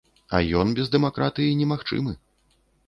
[0.37, 2.17] А ён без дэмакратыі немагчымы.